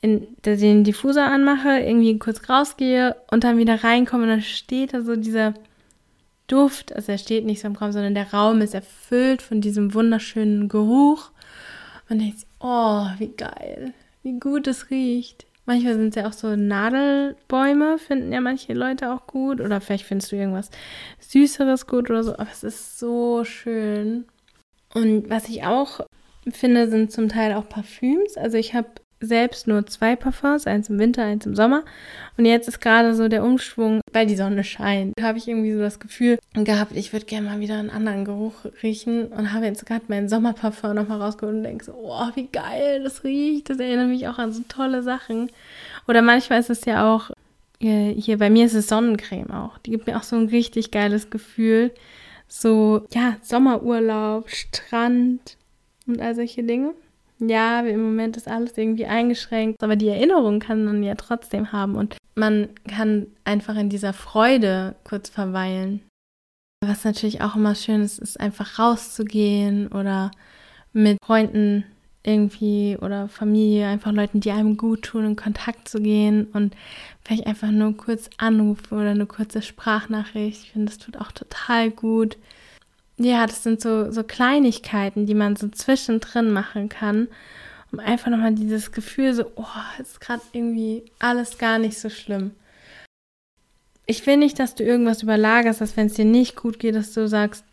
in, 0.00 0.26
den 0.44 0.84
Diffuser 0.84 1.26
anmache, 1.26 1.80
irgendwie 1.80 2.18
kurz 2.18 2.48
rausgehe 2.48 3.16
und 3.30 3.44
dann 3.44 3.58
wieder 3.58 3.82
reinkomme 3.82 4.24
und 4.24 4.28
dann 4.28 4.42
steht 4.42 4.94
da 4.94 5.02
so 5.02 5.16
dieser 5.16 5.54
Duft, 6.46 6.94
also 6.94 7.10
er 7.10 7.18
steht 7.18 7.44
nicht 7.44 7.60
so 7.60 7.66
im 7.66 7.74
Raum, 7.74 7.90
sondern 7.90 8.14
der 8.14 8.32
Raum 8.32 8.60
ist 8.60 8.74
erfüllt 8.74 9.42
von 9.42 9.60
diesem 9.60 9.94
wunderschönen 9.94 10.68
Geruch. 10.68 11.30
Und 12.08 12.20
sich, 12.20 12.34
oh, 12.60 13.06
wie 13.18 13.32
geil, 13.36 13.92
wie 14.22 14.38
gut 14.38 14.68
es 14.68 14.90
riecht. 14.90 15.44
Manchmal 15.66 15.94
sind 15.94 16.08
es 16.10 16.14
ja 16.14 16.28
auch 16.28 16.32
so 16.32 16.54
Nadelbäume, 16.54 17.98
finden 17.98 18.32
ja 18.32 18.40
manche 18.40 18.72
Leute 18.72 19.12
auch 19.12 19.26
gut. 19.26 19.60
Oder 19.60 19.80
vielleicht 19.80 20.06
findest 20.06 20.30
du 20.30 20.36
irgendwas 20.36 20.70
Süßeres 21.18 21.86
gut 21.86 22.08
oder 22.08 22.22
so. 22.22 22.34
Aber 22.34 22.48
es 22.50 22.62
ist 22.62 22.98
so 22.98 23.44
schön. 23.44 24.26
Und 24.94 25.28
was 25.28 25.48
ich 25.48 25.64
auch 25.64 26.00
finde, 26.48 26.88
sind 26.88 27.10
zum 27.10 27.28
Teil 27.28 27.54
auch 27.54 27.68
Parfüms. 27.68 28.36
Also 28.36 28.56
ich 28.56 28.74
habe 28.74 28.88
selbst 29.20 29.66
nur 29.66 29.86
zwei 29.86 30.14
Parfums, 30.14 30.66
eins 30.66 30.90
im 30.90 30.98
Winter, 30.98 31.24
eins 31.24 31.46
im 31.46 31.54
Sommer. 31.54 31.84
Und 32.36 32.44
jetzt 32.44 32.68
ist 32.68 32.80
gerade 32.80 33.14
so 33.14 33.28
der 33.28 33.44
Umschwung, 33.44 34.00
weil 34.12 34.26
die 34.26 34.36
Sonne 34.36 34.62
scheint. 34.62 35.14
Da 35.16 35.24
habe 35.24 35.38
ich 35.38 35.48
irgendwie 35.48 35.72
so 35.72 35.80
das 35.80 35.98
Gefühl 35.98 36.38
gehabt, 36.54 36.92
ich 36.94 37.12
würde 37.12 37.26
gerne 37.26 37.48
mal 37.48 37.60
wieder 37.60 37.78
einen 37.78 37.90
anderen 37.90 38.24
Geruch 38.24 38.66
riechen 38.82 39.28
und 39.28 39.52
habe 39.52 39.66
jetzt 39.66 39.86
gerade 39.86 40.04
meinen 40.08 40.28
Sommerparfum 40.28 40.94
nochmal 40.94 41.20
rausgeholt 41.20 41.56
und 41.56 41.62
denke 41.62 41.84
so, 41.84 41.94
oh, 41.94 42.28
wie 42.34 42.48
geil 42.48 43.02
das 43.02 43.24
riecht. 43.24 43.70
Das 43.70 43.78
erinnert 43.78 44.08
mich 44.08 44.28
auch 44.28 44.38
an 44.38 44.52
so 44.52 44.62
tolle 44.68 45.02
Sachen. 45.02 45.50
Oder 46.06 46.22
manchmal 46.22 46.60
ist 46.60 46.70
es 46.70 46.84
ja 46.84 47.14
auch, 47.14 47.30
äh, 47.80 48.12
hier 48.12 48.38
bei 48.38 48.50
mir 48.50 48.66
ist 48.66 48.74
es 48.74 48.88
Sonnencreme 48.88 49.50
auch. 49.50 49.78
Die 49.78 49.90
gibt 49.90 50.06
mir 50.06 50.16
auch 50.18 50.22
so 50.22 50.36
ein 50.36 50.48
richtig 50.48 50.90
geiles 50.90 51.30
Gefühl. 51.30 51.92
So, 52.48 53.06
ja, 53.12 53.36
Sommerurlaub, 53.42 54.50
Strand 54.50 55.56
und 56.06 56.20
all 56.20 56.34
solche 56.34 56.62
Dinge. 56.62 56.94
Ja, 57.38 57.80
im 57.80 58.02
Moment 58.02 58.36
ist 58.36 58.48
alles 58.48 58.76
irgendwie 58.78 59.06
eingeschränkt, 59.06 59.82
aber 59.82 59.96
die 59.96 60.08
Erinnerung 60.08 60.58
kann 60.58 60.84
man 60.84 61.02
ja 61.02 61.14
trotzdem 61.14 61.72
haben 61.72 61.94
und 61.94 62.16
man 62.34 62.68
kann 62.88 63.26
einfach 63.44 63.76
in 63.76 63.90
dieser 63.90 64.12
Freude 64.12 64.96
kurz 65.04 65.28
verweilen. 65.28 66.02
Was 66.82 67.04
natürlich 67.04 67.42
auch 67.42 67.56
immer 67.56 67.74
schön 67.74 68.02
ist, 68.02 68.18
ist 68.18 68.40
einfach 68.40 68.78
rauszugehen 68.78 69.88
oder 69.88 70.30
mit 70.92 71.18
Freunden 71.24 71.84
irgendwie 72.22 72.98
oder 73.00 73.28
Familie, 73.28 73.86
einfach 73.86 74.12
Leuten, 74.12 74.40
die 74.40 74.50
einem 74.50 74.76
gut 74.76 75.02
tun, 75.02 75.24
in 75.24 75.36
Kontakt 75.36 75.88
zu 75.88 76.00
gehen 76.00 76.46
und 76.52 76.74
vielleicht 77.24 77.46
einfach 77.46 77.70
nur 77.70 77.96
kurz 77.96 78.28
anrufen 78.36 78.98
oder 78.98 79.10
eine 79.10 79.26
kurze 79.26 79.62
Sprachnachricht. 79.62 80.64
Ich 80.64 80.72
finde, 80.72 80.86
das 80.86 80.98
tut 80.98 81.18
auch 81.18 81.32
total 81.32 81.90
gut. 81.90 82.36
Ja, 83.18 83.46
das 83.46 83.62
sind 83.62 83.80
so, 83.80 84.10
so 84.10 84.22
Kleinigkeiten, 84.22 85.26
die 85.26 85.34
man 85.34 85.56
so 85.56 85.68
zwischendrin 85.68 86.50
machen 86.50 86.88
kann, 86.88 87.28
um 87.92 87.98
einfach 87.98 88.30
nochmal 88.30 88.54
dieses 88.54 88.92
Gefühl 88.92 89.32
so, 89.32 89.50
oh, 89.56 89.64
ist 90.00 90.20
gerade 90.20 90.42
irgendwie 90.52 91.04
alles 91.18 91.58
gar 91.58 91.78
nicht 91.78 91.98
so 91.98 92.10
schlimm. 92.10 92.52
Ich 94.06 94.26
will 94.26 94.36
nicht, 94.36 94.58
dass 94.58 94.74
du 94.74 94.84
irgendwas 94.84 95.22
überlagerst, 95.22 95.80
dass 95.80 95.96
wenn 95.96 96.06
es 96.06 96.14
dir 96.14 96.24
nicht 96.24 96.56
gut 96.56 96.78
geht, 96.78 96.94
dass 96.94 97.12
du 97.12 97.26
sagst, 97.26 97.64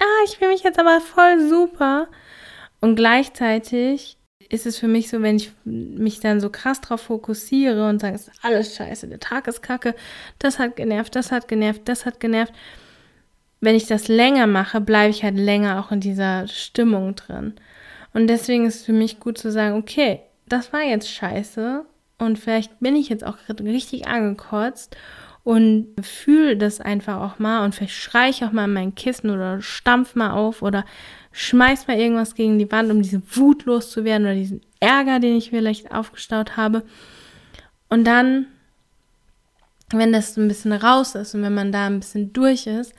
ah, 0.00 0.24
ich 0.24 0.38
fühle 0.38 0.50
mich 0.50 0.62
jetzt 0.62 0.78
aber 0.78 1.00
voll 1.00 1.48
super, 1.48 2.08
und 2.80 2.96
gleichzeitig 2.96 4.16
ist 4.48 4.66
es 4.66 4.78
für 4.78 4.88
mich 4.88 5.08
so, 5.08 5.22
wenn 5.22 5.36
ich 5.36 5.52
mich 5.64 6.20
dann 6.20 6.40
so 6.40 6.50
krass 6.50 6.80
drauf 6.80 7.02
fokussiere 7.02 7.88
und 7.88 8.00
sage, 8.00 8.14
es 8.14 8.28
ist 8.28 8.44
alles 8.44 8.76
scheiße, 8.76 9.08
der 9.08 9.18
Tag 9.18 9.48
ist 9.48 9.62
kacke, 9.62 9.94
das 10.38 10.58
hat 10.58 10.76
genervt, 10.76 11.16
das 11.16 11.32
hat 11.32 11.48
genervt, 11.48 11.82
das 11.86 12.06
hat 12.06 12.20
genervt. 12.20 12.52
Wenn 13.66 13.74
ich 13.74 13.88
das 13.88 14.06
länger 14.06 14.46
mache, 14.46 14.80
bleibe 14.80 15.10
ich 15.10 15.24
halt 15.24 15.36
länger 15.36 15.80
auch 15.80 15.90
in 15.90 15.98
dieser 15.98 16.46
Stimmung 16.46 17.16
drin. 17.16 17.54
Und 18.14 18.28
deswegen 18.28 18.64
ist 18.64 18.76
es 18.76 18.84
für 18.84 18.92
mich 18.92 19.18
gut 19.18 19.38
zu 19.38 19.50
sagen, 19.50 19.74
okay, 19.74 20.20
das 20.48 20.72
war 20.72 20.82
jetzt 20.84 21.10
scheiße 21.10 21.84
und 22.18 22.38
vielleicht 22.38 22.78
bin 22.78 22.94
ich 22.94 23.08
jetzt 23.08 23.26
auch 23.26 23.38
richtig 23.58 24.06
angekotzt 24.06 24.96
und 25.42 25.88
fühle 26.00 26.56
das 26.56 26.80
einfach 26.80 27.20
auch 27.20 27.40
mal 27.40 27.64
und 27.64 27.74
vielleicht 27.74 27.96
schreie 27.96 28.30
ich 28.30 28.44
auch 28.44 28.52
mal 28.52 28.66
in 28.66 28.72
mein 28.72 28.94
Kissen 28.94 29.30
oder 29.30 29.60
stampf 29.60 30.14
mal 30.14 30.30
auf 30.30 30.62
oder 30.62 30.84
schmeiß 31.32 31.88
mal 31.88 31.98
irgendwas 31.98 32.36
gegen 32.36 32.60
die 32.60 32.70
Wand, 32.70 32.92
um 32.92 33.02
diese 33.02 33.20
Wut 33.34 33.64
loszuwerden 33.64 34.28
oder 34.28 34.36
diesen 34.36 34.60
Ärger, 34.78 35.18
den 35.18 35.36
ich 35.36 35.50
vielleicht 35.50 35.90
aufgestaut 35.90 36.56
habe. 36.56 36.84
Und 37.88 38.04
dann, 38.04 38.46
wenn 39.90 40.12
das 40.12 40.34
so 40.34 40.40
ein 40.40 40.48
bisschen 40.48 40.72
raus 40.72 41.14
ist 41.14 41.34
und 41.34 41.42
wenn 41.42 41.54
man 41.54 41.72
da 41.72 41.86
ein 41.86 42.00
bisschen 42.00 42.32
durch 42.32 42.66
ist, 42.66 42.92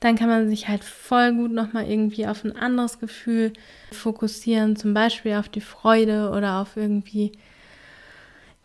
dann 0.00 0.16
kann 0.16 0.28
man 0.28 0.48
sich 0.48 0.68
halt 0.68 0.84
voll 0.84 1.32
gut 1.32 1.52
nochmal 1.52 1.88
irgendwie 1.88 2.26
auf 2.26 2.44
ein 2.44 2.54
anderes 2.54 2.98
Gefühl 2.98 3.52
fokussieren, 3.90 4.76
zum 4.76 4.92
Beispiel 4.92 5.34
auf 5.34 5.48
die 5.48 5.62
Freude 5.62 6.30
oder 6.30 6.60
auf 6.60 6.76
irgendwie 6.76 7.32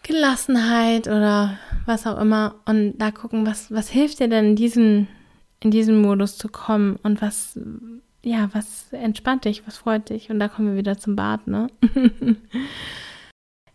Gelassenheit 0.04 1.08
oder 1.08 1.58
was 1.86 2.08
auch 2.08 2.20
immer 2.20 2.56
und 2.66 2.98
da 2.98 3.12
gucken, 3.12 3.46
was, 3.46 3.72
was 3.72 3.90
hilft 3.90 4.20
dir 4.20 4.28
denn 4.28 4.50
in 4.50 4.56
diesen, 4.56 5.08
in 5.62 5.72
diesen 5.72 6.02
Modus 6.02 6.38
zu 6.38 6.50
kommen 6.50 6.98
und 7.04 7.22
was, 7.22 7.58
ja, 8.24 8.50
was 8.54 8.92
entspannt 8.92 9.46
dich, 9.46 9.66
was 9.66 9.78
freut 9.78 10.10
dich? 10.10 10.30
Und 10.30 10.40
da 10.40 10.48
kommen 10.48 10.70
wir 10.70 10.78
wieder 10.78 10.98
zum 10.98 11.16
Bad, 11.16 11.48
ne? 11.48 11.68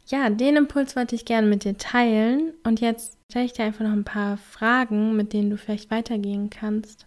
ja, 0.06 0.30
den 0.30 0.56
Impuls 0.56 0.96
wollte 0.96 1.14
ich 1.14 1.24
gerne 1.24 1.46
mit 1.46 1.64
dir 1.64 1.76
teilen. 1.76 2.52
Und 2.64 2.80
jetzt 2.80 3.18
stelle 3.30 3.46
ich 3.46 3.52
dir 3.52 3.64
einfach 3.64 3.84
noch 3.84 3.92
ein 3.92 4.04
paar 4.04 4.36
Fragen, 4.36 5.16
mit 5.16 5.32
denen 5.32 5.50
du 5.50 5.56
vielleicht 5.56 5.90
weitergehen 5.90 6.50
kannst. 6.50 7.06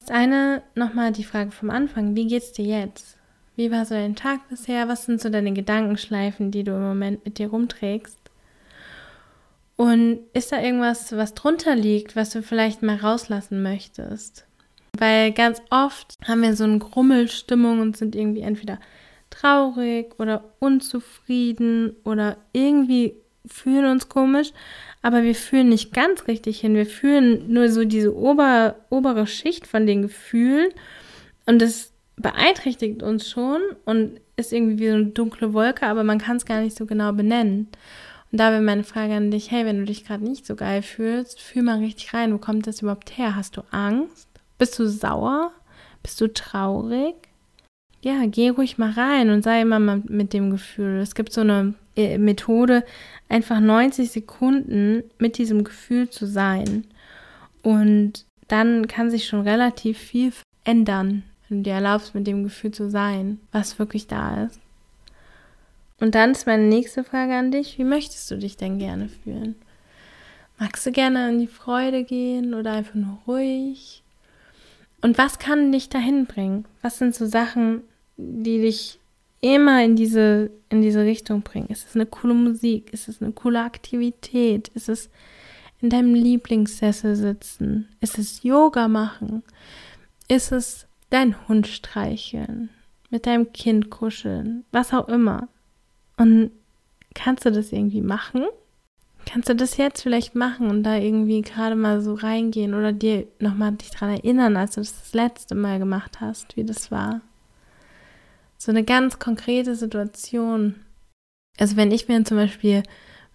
Das 0.00 0.10
eine 0.10 0.62
nochmal 0.74 1.12
die 1.12 1.24
Frage 1.24 1.50
vom 1.50 1.70
Anfang. 1.70 2.16
Wie 2.16 2.26
geht's 2.26 2.52
dir 2.52 2.64
jetzt? 2.64 3.16
Wie 3.56 3.70
war 3.70 3.84
so 3.84 3.94
dein 3.94 4.16
Tag 4.16 4.48
bisher? 4.48 4.88
Was 4.88 5.06
sind 5.06 5.20
so 5.20 5.28
deine 5.28 5.52
Gedankenschleifen, 5.52 6.50
die 6.50 6.64
du 6.64 6.72
im 6.72 6.82
Moment 6.82 7.24
mit 7.24 7.38
dir 7.38 7.48
rumträgst? 7.48 8.18
Und 9.76 10.20
ist 10.32 10.52
da 10.52 10.60
irgendwas, 10.60 11.16
was 11.16 11.34
drunter 11.34 11.74
liegt, 11.74 12.16
was 12.16 12.30
du 12.30 12.42
vielleicht 12.42 12.82
mal 12.82 12.96
rauslassen 12.96 13.62
möchtest? 13.62 14.46
Weil 14.96 15.32
ganz 15.32 15.60
oft 15.70 16.16
haben 16.26 16.42
wir 16.42 16.54
so 16.54 16.64
eine 16.64 16.78
Grummelstimmung 16.78 17.80
und 17.80 17.96
sind 17.96 18.14
irgendwie 18.14 18.42
entweder 18.42 18.78
traurig 19.34 20.14
oder 20.18 20.44
unzufrieden 20.58 21.96
oder 22.04 22.36
irgendwie 22.52 23.14
fühlen 23.46 23.86
uns 23.86 24.08
komisch, 24.08 24.52
aber 25.02 25.22
wir 25.22 25.34
fühlen 25.34 25.68
nicht 25.68 25.92
ganz 25.92 26.26
richtig 26.28 26.60
hin. 26.60 26.74
Wir 26.74 26.86
fühlen 26.86 27.52
nur 27.52 27.68
so 27.68 27.84
diese 27.84 28.16
ober, 28.16 28.76
obere 28.90 29.26
Schicht 29.26 29.66
von 29.66 29.86
den 29.86 30.02
Gefühlen 30.02 30.70
und 31.46 31.60
das 31.60 31.92
beeinträchtigt 32.16 33.02
uns 33.02 33.28
schon 33.28 33.60
und 33.84 34.20
ist 34.36 34.52
irgendwie 34.52 34.78
wie 34.78 34.88
so 34.88 34.94
eine 34.94 35.06
dunkle 35.06 35.52
Wolke, 35.52 35.86
aber 35.86 36.04
man 36.04 36.18
kann 36.18 36.36
es 36.36 36.46
gar 36.46 36.60
nicht 36.60 36.76
so 36.76 36.86
genau 36.86 37.12
benennen. 37.12 37.68
Und 38.32 38.38
da 38.38 38.50
wäre 38.50 38.62
meine 38.62 38.84
Frage 38.84 39.14
an 39.14 39.30
dich, 39.30 39.50
hey, 39.50 39.64
wenn 39.64 39.78
du 39.78 39.84
dich 39.84 40.04
gerade 40.04 40.24
nicht 40.24 40.46
so 40.46 40.56
geil 40.56 40.82
fühlst, 40.82 41.40
fühl 41.40 41.62
mal 41.62 41.78
richtig 41.78 42.14
rein, 42.14 42.32
wo 42.32 42.38
kommt 42.38 42.66
das 42.66 42.82
überhaupt 42.82 43.16
her? 43.16 43.36
Hast 43.36 43.56
du 43.56 43.62
Angst? 43.70 44.28
Bist 44.58 44.78
du 44.78 44.88
sauer? 44.88 45.52
Bist 46.02 46.20
du 46.20 46.32
traurig? 46.32 47.14
Ja, 48.04 48.26
geh 48.26 48.50
ruhig 48.50 48.76
mal 48.76 48.90
rein 48.90 49.30
und 49.30 49.42
sei 49.42 49.62
immer 49.62 49.78
mal 49.78 50.02
mit 50.06 50.34
dem 50.34 50.50
Gefühl. 50.50 50.98
Es 50.98 51.14
gibt 51.14 51.32
so 51.32 51.40
eine 51.40 51.72
äh, 51.96 52.18
Methode, 52.18 52.84
einfach 53.30 53.60
90 53.60 54.10
Sekunden 54.10 55.04
mit 55.16 55.38
diesem 55.38 55.64
Gefühl 55.64 56.10
zu 56.10 56.26
sein. 56.26 56.84
Und 57.62 58.26
dann 58.48 58.88
kann 58.88 59.10
sich 59.10 59.26
schon 59.26 59.40
relativ 59.40 59.96
viel 59.96 60.34
ändern, 60.64 61.22
wenn 61.48 61.62
du 61.62 61.70
dir 61.70 61.76
erlaubst, 61.76 62.14
mit 62.14 62.26
dem 62.26 62.44
Gefühl 62.44 62.72
zu 62.72 62.90
sein, 62.90 63.40
was 63.52 63.78
wirklich 63.78 64.06
da 64.06 64.44
ist. 64.44 64.60
Und 65.98 66.14
dann 66.14 66.32
ist 66.32 66.46
meine 66.46 66.64
nächste 66.64 67.04
Frage 67.04 67.32
an 67.32 67.52
dich, 67.52 67.78
wie 67.78 67.84
möchtest 67.84 68.30
du 68.30 68.36
dich 68.36 68.58
denn 68.58 68.78
gerne 68.78 69.08
fühlen? 69.08 69.54
Magst 70.58 70.84
du 70.84 70.92
gerne 70.92 71.30
in 71.30 71.38
die 71.38 71.46
Freude 71.46 72.04
gehen 72.04 72.52
oder 72.52 72.72
einfach 72.72 72.96
nur 72.96 73.18
ruhig? 73.26 74.02
Und 75.00 75.16
was 75.16 75.38
kann 75.38 75.72
dich 75.72 75.88
dahin 75.88 76.26
bringen? 76.26 76.66
Was 76.82 76.98
sind 76.98 77.14
so 77.14 77.24
Sachen, 77.24 77.82
die 78.16 78.60
dich 78.60 78.98
immer 79.40 79.84
in 79.84 79.96
diese, 79.96 80.50
in 80.70 80.80
diese 80.80 81.02
Richtung 81.02 81.42
bringen? 81.42 81.68
Ist 81.68 81.86
es 81.88 81.94
eine 81.94 82.06
coole 82.06 82.34
Musik? 82.34 82.92
Ist 82.92 83.08
es 83.08 83.20
eine 83.20 83.32
coole 83.32 83.60
Aktivität? 83.60 84.68
Ist 84.68 84.88
es 84.88 85.10
in 85.80 85.90
deinem 85.90 86.14
Lieblingssessel 86.14 87.14
sitzen? 87.14 87.88
Ist 88.00 88.18
es 88.18 88.42
Yoga 88.42 88.88
machen? 88.88 89.42
Ist 90.28 90.52
es 90.52 90.86
dein 91.10 91.46
Hund 91.46 91.66
streicheln? 91.66 92.70
Mit 93.10 93.26
deinem 93.26 93.52
Kind 93.52 93.90
kuscheln? 93.90 94.64
Was 94.72 94.94
auch 94.94 95.08
immer. 95.08 95.48
Und 96.16 96.50
kannst 97.14 97.44
du 97.44 97.52
das 97.52 97.70
irgendwie 97.70 98.00
machen? 98.00 98.44
Kannst 99.26 99.48
du 99.48 99.54
das 99.54 99.76
jetzt 99.76 100.02
vielleicht 100.02 100.34
machen 100.34 100.68
und 100.68 100.82
da 100.82 100.96
irgendwie 100.96 101.42
gerade 101.42 101.76
mal 101.76 102.00
so 102.00 102.14
reingehen 102.14 102.74
oder 102.74 102.92
dir 102.92 103.26
nochmal 103.38 103.72
dich 103.72 103.90
daran 103.90 104.10
erinnern, 104.10 104.56
als 104.56 104.74
du 104.74 104.80
das 104.80 104.98
das 104.98 105.14
letzte 105.14 105.54
Mal 105.54 105.78
gemacht 105.78 106.20
hast, 106.20 106.56
wie 106.56 106.64
das 106.64 106.90
war? 106.90 107.20
So 108.64 108.72
eine 108.72 108.84
ganz 108.84 109.18
konkrete 109.18 109.74
Situation. 109.74 110.76
Also 111.58 111.76
wenn 111.76 111.90
ich 111.90 112.08
mir 112.08 112.24
zum 112.24 112.36
Beispiel 112.36 112.82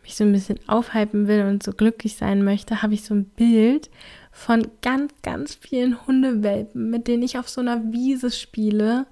mich 0.02 0.16
so 0.16 0.24
ein 0.24 0.32
bisschen 0.32 0.60
aufhypen 0.68 1.28
will 1.28 1.44
und 1.46 1.62
so 1.62 1.72
glücklich 1.72 2.16
sein 2.16 2.44
möchte, 2.44 2.82
habe 2.82 2.94
ich 2.94 3.04
so 3.04 3.14
ein 3.14 3.26
Bild 3.26 3.90
von 4.32 4.68
ganz, 4.82 5.14
ganz 5.22 5.56
vielen 5.56 6.08
Hundewelpen, 6.08 6.90
mit 6.90 7.08
denen 7.08 7.24
ich 7.24 7.38
auf 7.38 7.50
so 7.50 7.62
einer 7.62 7.92
Wiese 7.92 8.32
spiele 8.32 9.06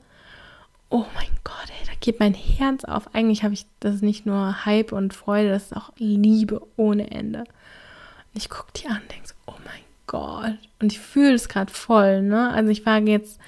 oh 0.89 1.05
mein 1.15 1.29
Gott, 1.43 1.67
ey, 1.67 1.85
da 1.85 1.93
geht 1.99 2.19
mein 2.19 2.33
Herz 2.33 2.83
auf. 2.85 3.13
Eigentlich 3.13 3.43
habe 3.43 3.53
ich 3.53 3.65
das 3.79 4.01
nicht 4.01 4.25
nur 4.25 4.65
Hype 4.65 4.91
und 4.91 5.13
Freude, 5.13 5.49
das 5.49 5.65
ist 5.65 5.75
auch 5.75 5.91
Liebe 5.97 6.65
ohne 6.77 7.11
Ende. 7.11 7.39
Und 7.39 8.35
ich 8.35 8.49
gucke 8.49 8.71
die 8.75 8.87
an 8.87 9.01
und 9.01 9.11
denke 9.11 9.27
so, 9.27 9.33
oh 9.47 9.55
mein 9.65 9.83
Gott. 10.05 10.57
Und 10.79 10.91
ich 10.91 10.99
fühle 10.99 11.33
es 11.33 11.49
gerade 11.49 11.71
voll, 11.71 12.21
ne? 12.21 12.51
Also 12.51 12.69
ich 12.69 12.85
war 12.85 12.99
jetzt 12.99 13.39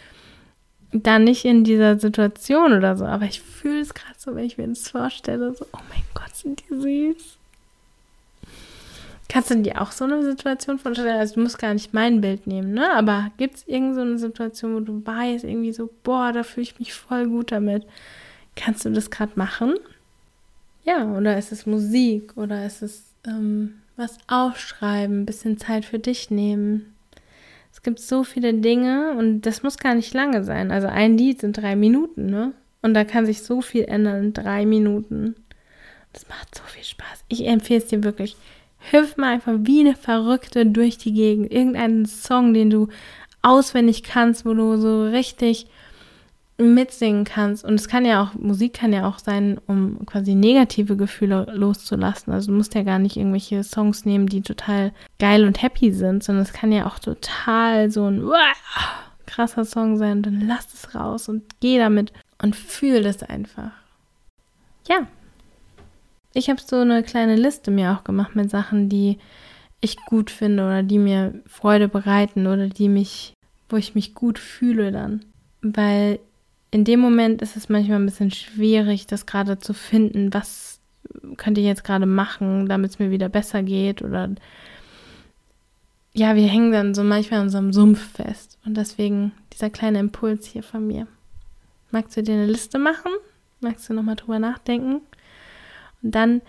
da 0.92 1.20
nicht 1.20 1.46
in 1.46 1.64
dieser 1.64 2.00
Situation 2.00 2.74
oder 2.74 2.98
so, 2.98 3.06
aber 3.06 3.26
ich 3.26 3.42
fühle 3.42 3.82
es 3.82 3.94
gerade 3.94 4.16
so, 4.18 4.36
wenn 4.36 4.46
ich 4.46 4.58
mir 4.58 4.68
das 4.68 4.90
vorstelle, 4.90 5.54
so, 5.54 5.66
oh 5.74 5.80
mein 5.90 6.04
Gott, 6.14 6.36
sind 6.36 6.64
die 6.70 6.76
süß. 6.76 7.38
Kannst 9.28 9.52
du 9.52 9.58
dir 9.58 9.80
auch 9.80 9.92
so 9.92 10.06
eine 10.06 10.24
Situation 10.24 10.80
vorstellen? 10.80 11.20
Also 11.20 11.36
du 11.36 11.42
musst 11.42 11.60
gar 11.60 11.76
nicht 11.76 11.94
mein 11.94 12.20
Bild 12.20 12.48
nehmen, 12.48 12.74
ne? 12.74 12.92
Aber 12.94 13.32
gibt 13.38 13.58
es 13.58 13.68
irgendeine 13.68 14.18
so 14.18 14.28
Situation, 14.28 14.74
wo 14.74 14.80
du 14.80 15.06
weißt, 15.06 15.44
irgendwie 15.44 15.72
so, 15.72 15.88
boah, 16.04 16.32
da 16.34 16.42
fühle 16.42 16.64
ich 16.64 16.80
mich 16.80 16.94
voll 16.96 17.28
gut 17.28 17.52
damit. 17.52 17.86
Kannst 18.56 18.86
du 18.86 18.90
das 18.90 19.12
gerade 19.12 19.34
machen? 19.36 19.76
Ja, 20.84 21.06
oder 21.06 21.38
ist 21.38 21.52
es 21.52 21.68
Musik 21.68 22.36
oder 22.38 22.66
ist 22.66 22.82
es 22.82 23.04
ähm, 23.28 23.76
was 23.96 24.18
aufschreiben, 24.28 25.22
ein 25.22 25.26
bisschen 25.28 25.60
Zeit 25.60 25.86
für 25.86 26.00
dich 26.00 26.32
nehmen? 26.32 26.96
Es 27.72 27.82
gibt 27.82 28.00
so 28.00 28.24
viele 28.24 28.54
Dinge 28.54 29.16
und 29.18 29.42
das 29.42 29.64
muss 29.64 29.78
gar 29.78 29.96
nicht 29.96 30.14
lange 30.14 30.44
sein. 30.44 30.72
Also 30.72 30.88
ein 30.88 31.18
Lied 31.18 31.42
sind 31.42 31.58
drei 31.58 31.76
Minuten, 31.76 32.26
ne? 32.28 32.54
Und 32.82 32.94
da 32.94 33.04
kann 33.04 33.26
sich 33.26 33.42
so 33.44 33.62
viel 33.62 33.86
ändern 33.86 34.24
in 34.26 34.34
drei 34.34 34.66
Minuten. 34.66 35.36
Das 36.14 36.28
macht 36.30 36.56
so 36.56 36.64
viel 36.66 36.84
Spaß. 36.84 37.26
Ich 37.28 37.46
empfehle 37.46 37.80
es 37.80 37.88
dir 37.88 38.04
wirklich 38.04 38.36
hüpf 38.92 39.18
mal 39.18 39.34
einfach 39.34 39.54
wie 39.60 39.82
eine 39.82 39.96
Verrückte 39.96 40.66
durch 40.66 40.98
die 40.98 41.14
Gegend. 41.14 41.52
Irgendeinen 41.52 42.06
Song, 42.06 42.54
den 42.54 42.70
du 42.70 42.88
auswendig 43.42 44.04
kannst, 44.04 44.46
wo 44.46 44.54
du 44.54 44.78
so 44.78 45.04
richtig 45.04 45.68
mitsingen 46.60 47.24
kannst. 47.24 47.64
Und 47.64 47.76
es 47.76 47.88
kann 47.88 48.06
ja 48.06 48.24
auch, 48.24 48.34
Musik 48.34 48.74
kann 48.74 48.94
ja 48.94 49.08
auch 49.08 49.20
sein, 49.20 49.60
um 49.68 50.06
quasi 50.06 50.36
negative 50.36 50.96
Gefühle 50.98 51.48
loszulassen. 51.54 52.34
Also 52.34 52.52
du 52.52 52.58
musst 52.58 52.76
ja 52.76 52.84
gar 52.84 53.00
nicht 53.00 53.18
irgendwelche 53.18 53.64
Songs 53.64 54.06
nehmen, 54.06 54.28
die 54.28 54.42
total 54.42 54.92
geil 55.20 55.46
und 55.46 55.62
happy 55.62 55.92
sind, 55.92 56.24
sondern 56.24 56.44
es 56.44 56.54
kann 56.54 56.72
ja 56.72 56.86
auch 56.86 57.00
total 57.00 57.90
so 57.90 58.06
ein 58.06 58.30
krasser 59.26 59.66
Song 59.66 59.98
sein. 59.98 60.22
dann 60.22 60.42
lass 60.48 60.74
es 60.74 60.96
raus 60.96 61.30
und 61.30 61.44
geh 61.60 61.78
damit 61.78 62.12
und 62.42 62.56
fühl 62.56 63.04
das 63.04 63.24
einfach. 63.24 63.72
ja, 64.88 65.08
ich 66.34 66.50
habe 66.50 66.62
so 66.64 66.78
eine 66.78 67.04
kleine 67.04 67.36
Liste 67.36 67.72
mir 67.72 67.92
auch 67.92 68.04
gemacht 68.04 68.36
mit 68.36 68.50
Sachen, 68.50 68.88
die 68.88 69.18
ich 69.82 69.98
gut 70.06 70.30
finde 70.30 70.64
oder 70.64 70.84
die 70.84 71.00
mir 71.00 71.42
Freude 71.48 71.88
bereiten 71.88 72.48
oder 72.48 72.68
die 72.68 72.90
mich, 72.90 73.34
wo 73.70 73.78
ich 73.78 73.96
mich 73.96 74.14
gut 74.14 74.38
fühle 74.38 74.92
dann. 74.92 75.26
Weil 75.62 76.20
in 76.72 76.84
dem 76.84 77.00
Moment 77.00 77.42
ist 77.42 77.56
es 77.56 77.70
manchmal 77.70 78.00
ein 78.00 78.06
bisschen 78.06 78.32
schwierig, 78.32 79.08
das 79.08 79.26
gerade 79.26 79.60
zu 79.60 79.74
finden, 79.74 80.34
was 80.34 80.80
könnte 81.38 81.62
ich 81.62 81.68
jetzt 81.68 81.84
gerade 81.84 82.06
machen, 82.06 82.68
damit 82.68 82.92
es 82.92 83.00
mir 83.00 83.12
wieder 83.12 83.30
besser 83.30 83.64
geht 83.64 84.02
oder 84.02 84.30
ja, 86.14 86.36
wir 86.36 86.48
hängen 86.48 86.72
dann 86.72 86.94
so 86.94 87.04
manchmal 87.04 87.40
in 87.40 87.46
unserem 87.46 87.72
Sumpf 87.72 88.14
fest 88.14 88.58
und 88.66 88.76
deswegen 88.76 89.32
dieser 89.54 89.70
kleine 89.70 90.00
Impuls 90.00 90.46
hier 90.46 90.64
von 90.64 90.86
mir. 90.86 91.08
Magst 91.92 92.18
du 92.18 92.24
dir 92.24 92.34
eine 92.34 92.48
Liste 92.48 92.78
machen? 92.78 93.12
Magst 93.62 93.90
du 93.90 93.94
nochmal 93.94 94.16
drüber 94.16 94.40
nachdenken? 94.40 95.02
Und 96.02 96.16
dann 96.16 96.42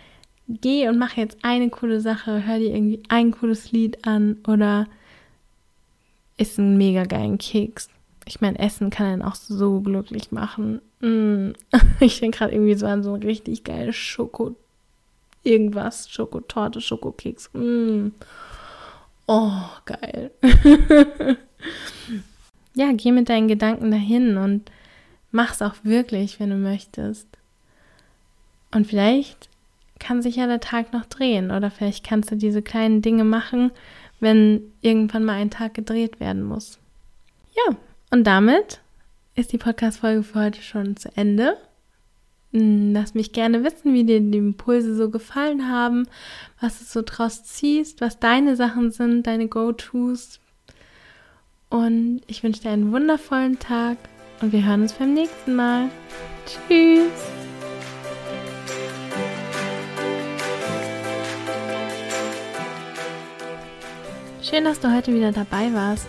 geh 0.48 0.88
und 0.88 0.98
mach 0.98 1.16
jetzt 1.16 1.38
eine 1.42 1.70
coole 1.70 2.00
Sache, 2.00 2.46
hör 2.46 2.58
dir 2.58 2.74
irgendwie 2.74 3.02
ein 3.08 3.30
cooles 3.30 3.72
Lied 3.72 4.06
an 4.06 4.38
oder 4.46 4.86
isst 6.36 6.58
einen 6.58 6.76
mega 6.76 7.04
geilen 7.04 7.38
Keks. 7.38 7.88
Ich 8.30 8.40
meine, 8.40 8.60
Essen 8.60 8.90
kann 8.90 9.06
einen 9.06 9.22
auch 9.22 9.34
so 9.34 9.80
glücklich 9.80 10.30
machen. 10.30 10.80
Mm. 11.00 11.50
Ich 11.99 12.20
denke 12.20 12.38
gerade 12.38 12.52
irgendwie 12.52 12.76
so 12.76 12.87
an 12.87 13.02
so 13.02 13.12
ein 13.14 13.25
richtig 13.25 13.64
geiles 13.64 13.96
Schoko, 13.96 14.54
irgendwas, 15.42 16.08
Schokotorte, 16.08 16.80
Schokokeks. 16.80 17.50
Mm. 17.54 18.10
Oh, 19.26 19.62
geil. 19.84 20.30
ja, 22.75 22.92
geh 22.92 23.10
mit 23.10 23.28
deinen 23.28 23.49
Gedanken 23.49 23.90
dahin 23.90 24.37
und 24.37 24.70
mach's 25.32 25.60
auch 25.60 25.75
wirklich, 25.82 26.38
wenn 26.38 26.50
du 26.50 26.56
möchtest. 26.56 27.26
Und 28.70 28.87
vielleicht 28.87 29.49
kann 29.99 30.22
sich 30.22 30.37
ja 30.37 30.46
der 30.46 30.60
Tag 30.60 30.92
noch 30.92 31.06
drehen 31.06 31.50
oder 31.50 31.68
vielleicht 31.68 32.06
kannst 32.06 32.30
du 32.30 32.37
diese 32.37 32.62
kleinen 32.62 33.02
Dinge 33.02 33.25
machen, 33.25 33.72
wenn 34.20 34.62
irgendwann 34.82 35.25
mal 35.25 35.34
ein 35.34 35.50
Tag 35.50 35.75
gedreht 35.75 36.20
werden 36.20 36.44
muss. 36.44 36.78
Ja, 37.56 37.76
und 38.10 38.24
damit 38.24 38.80
ist 39.34 39.52
die 39.52 39.58
Podcast-Folge 39.58 40.22
für 40.22 40.40
heute 40.40 40.62
schon 40.62 40.96
zu 40.96 41.10
Ende. 41.16 41.56
Hm, 42.52 42.92
lass 42.92 43.14
mich 43.14 43.32
gerne 43.32 43.62
wissen, 43.62 43.94
wie 43.94 44.04
dir 44.04 44.20
die 44.20 44.38
Impulse 44.38 44.96
so 44.96 45.10
gefallen 45.10 45.70
haben, 45.70 46.08
was 46.60 46.80
du 46.80 46.84
so 46.84 47.02
draus 47.04 47.44
ziehst, 47.44 48.00
was 48.00 48.18
deine 48.18 48.56
Sachen 48.56 48.90
sind, 48.90 49.26
deine 49.26 49.46
Go-Tos. 49.46 50.40
Und 51.68 52.22
ich 52.26 52.42
wünsche 52.42 52.62
dir 52.62 52.70
einen 52.70 52.92
wundervollen 52.92 53.60
Tag 53.60 53.96
und 54.40 54.52
wir 54.52 54.64
hören 54.66 54.82
uns 54.82 54.92
beim 54.94 55.14
nächsten 55.14 55.54
Mal. 55.54 55.88
Tschüss! 56.46 57.12
Schön, 64.42 64.64
dass 64.64 64.80
du 64.80 64.92
heute 64.92 65.14
wieder 65.14 65.30
dabei 65.30 65.72
warst. 65.72 66.08